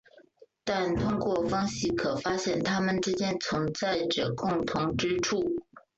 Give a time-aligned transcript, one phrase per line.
[0.63, 5.43] 但通过分析可发现它们之间存在着共同之处。